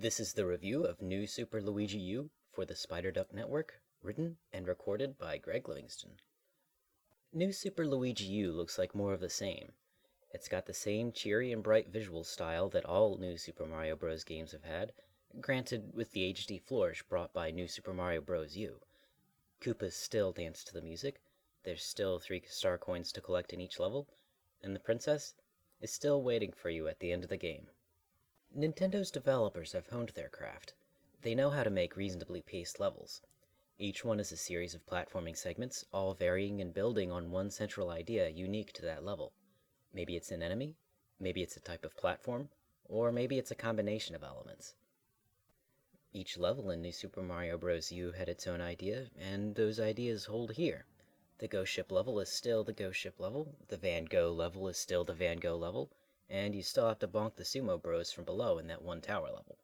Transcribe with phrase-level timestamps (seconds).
[0.00, 4.36] This is the review of New Super Luigi U for the Spider Duck Network, written
[4.52, 6.20] and recorded by Greg Livingston.
[7.32, 9.72] New Super Luigi U looks like more of the same.
[10.30, 14.22] It's got the same cheery and bright visual style that all New Super Mario Bros.
[14.22, 14.92] games have had,
[15.40, 18.56] granted with the HD flourish brought by New Super Mario Bros.
[18.56, 18.80] U.
[19.60, 21.20] Koopas still dance to the music,
[21.64, 24.06] there's still three star coins to collect in each level,
[24.62, 25.34] and the princess
[25.80, 27.66] is still waiting for you at the end of the game.
[28.56, 30.74] Nintendo's developers have honed their craft.
[31.22, 33.20] They know how to make reasonably paced levels.
[33.78, 37.90] Each one is a series of platforming segments, all varying and building on one central
[37.90, 39.32] idea unique to that level.
[39.92, 40.74] Maybe it's an enemy,
[41.20, 42.48] maybe it's a type of platform,
[42.86, 44.74] or maybe it's a combination of elements.
[46.12, 47.92] Each level in New Super Mario Bros.
[47.92, 50.86] U had its own idea, and those ideas hold here.
[51.36, 54.78] The Ghost Ship level is still the Ghost Ship level, the Van Gogh level is
[54.78, 55.92] still the Van Gogh level,
[56.30, 59.28] and you still have to bonk the Sumo Bros from below in that one tower
[59.28, 59.58] level.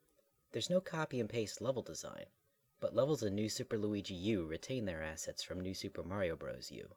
[0.52, 2.26] There's no copy and paste level design,
[2.80, 6.70] but levels in New Super Luigi U retain their assets from New Super Mario Bros.
[6.70, 6.94] U.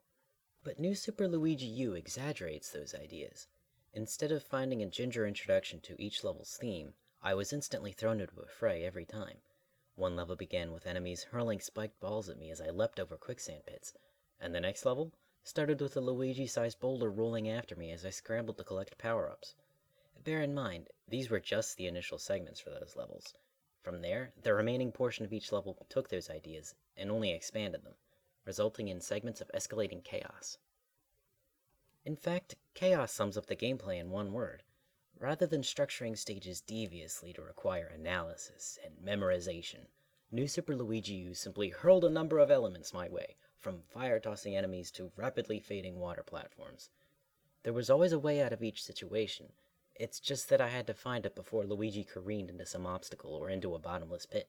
[0.63, 3.47] But New Super Luigi U exaggerates those ideas.
[3.93, 8.39] Instead of finding a ginger introduction to each level's theme, I was instantly thrown into
[8.41, 9.37] a fray every time.
[9.95, 13.65] One level began with enemies hurling spiked balls at me as I leapt over quicksand
[13.65, 13.93] pits,
[14.39, 15.13] and the next level
[15.47, 19.55] started with a Luigi-sized boulder rolling after me as I scrambled to collect power-ups.
[20.25, 23.33] Bear in mind, these were just the initial segments for those levels.
[23.81, 27.93] From there, the remaining portion of each level took those ideas and only expanded them,
[28.43, 30.57] resulting in segments of escalating chaos.
[32.03, 34.63] In fact, chaos sums up the gameplay in one word.
[35.17, 39.85] Rather than structuring stages deviously to require analysis and memorization,
[40.29, 44.91] New Super Luigi U simply hurled a number of elements my way, from fire-tossing enemies
[44.91, 46.89] to rapidly fading water platforms.
[47.63, 49.53] There was always a way out of each situation,
[49.99, 53.49] it's just that I had to find it before Luigi careened into some obstacle or
[53.49, 54.47] into a bottomless pit.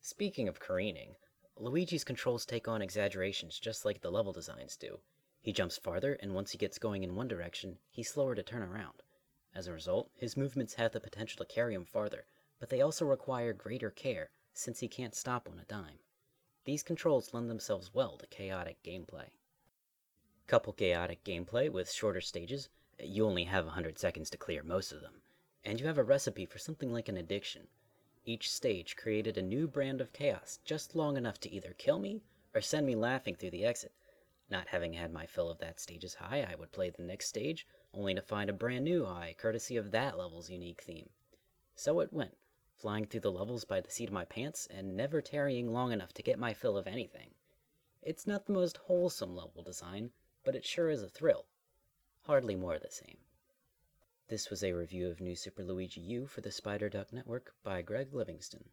[0.00, 1.16] Speaking of careening,
[1.58, 5.00] Luigi's controls take on exaggerations just like the level designs do.
[5.42, 8.62] He jumps farther, and once he gets going in one direction, he's slower to turn
[8.62, 9.02] around.
[9.54, 12.24] As a result, his movements have the potential to carry him farther,
[12.58, 15.98] but they also require greater care, since he can't stop on a dime.
[16.64, 19.30] These controls lend themselves well to chaotic gameplay.
[20.46, 22.68] Couple chaotic gameplay with shorter stages,
[23.02, 25.22] you only have 100 seconds to clear most of them,
[25.64, 27.68] and you have a recipe for something like an addiction.
[28.26, 32.20] Each stage created a new brand of chaos, just long enough to either kill me
[32.54, 33.92] or send me laughing through the exit.
[34.50, 37.66] Not having had my fill of that stage's high, I would play the next stage,
[37.94, 41.08] only to find a brand new high, courtesy of that level's unique theme.
[41.74, 42.36] So it went,
[42.80, 46.14] flying through the levels by the seat of my pants and never tarrying long enough
[46.14, 47.34] to get my fill of anything.
[48.02, 50.12] It's not the most wholesome level design,
[50.44, 51.44] but it sure is a thrill.
[52.22, 53.18] Hardly more the same.
[54.28, 57.82] This was a review of New Super Luigi U for the Spider Duck Network by
[57.82, 58.70] Greg Livingston.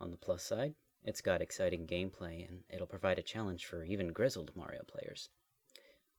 [0.00, 0.74] On the plus side,
[1.04, 5.28] it's got exciting gameplay and it'll provide a challenge for even grizzled Mario players.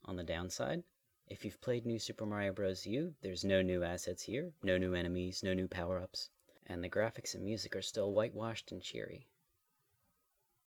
[0.06, 0.84] On the downside,
[1.28, 2.86] if you've played New Super Mario Bros.
[2.86, 6.30] U, there's no new assets here, no new enemies, no new power-ups,
[6.70, 9.28] and the graphics and music are still whitewashed and cheery.